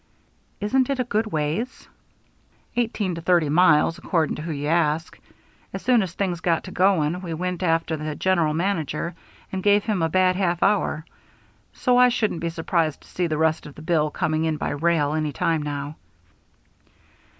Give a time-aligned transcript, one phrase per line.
[0.59, 1.87] "Isn't it a good ways?"
[2.75, 5.19] "Eighteen to thirty miles, according to who you ask.
[5.73, 9.13] As soon as things got to going we went after the General Manager
[9.51, 11.05] and gave him a bad half hour;
[11.73, 14.71] so I shouldn't be surprised to see the rest of the bill coming in by
[14.71, 15.97] rail any time now."